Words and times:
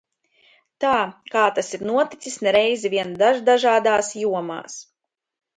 Tā, 0.85 0.93
kā 1.35 1.43
tas 1.59 1.69
ir 1.79 1.83
noticis 1.89 2.39
ne 2.47 2.55
reizi 2.57 2.93
vien 2.97 3.15
daždažādās 3.23 4.11
jomās. 4.23 4.83